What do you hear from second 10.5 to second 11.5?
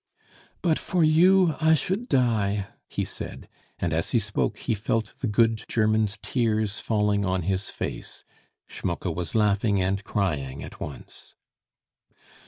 at once.